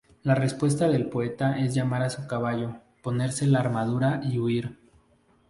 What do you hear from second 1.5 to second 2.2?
es llamar a